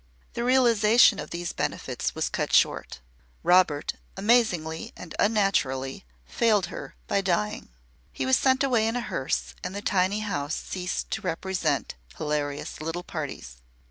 The 0.33 0.43
realisation 0.43 1.19
of 1.19 1.29
these 1.29 1.53
benefits 1.53 2.15
was 2.15 2.27
cut 2.27 2.51
short. 2.53 3.01
Robert, 3.43 3.93
amazingly 4.17 4.91
and 4.97 5.13
unnaturally, 5.19 6.05
failed 6.25 6.65
her 6.73 6.95
by 7.05 7.21
dying. 7.21 7.69
He 8.11 8.25
was 8.25 8.35
sent 8.35 8.63
away 8.63 8.87
in 8.87 8.95
a 8.95 9.01
hearse 9.01 9.53
and 9.63 9.75
the 9.75 9.81
tiny 9.83 10.21
house 10.21 10.55
ceased 10.55 11.11
to 11.11 11.21
represent 11.21 11.93
hilarious 12.17 12.81
little 12.81 13.03
parties. 13.03 13.57